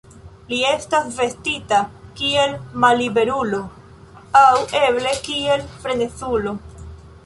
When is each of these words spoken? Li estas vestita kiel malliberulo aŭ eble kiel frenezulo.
Li 0.51 0.59
estas 0.69 1.11
vestita 1.19 1.81
kiel 2.21 2.57
malliberulo 2.87 3.61
aŭ 4.43 4.51
eble 4.85 5.17
kiel 5.31 5.71
frenezulo. 5.83 6.61